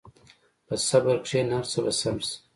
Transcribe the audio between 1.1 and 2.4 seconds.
کښېنه، هر څه به سم شي.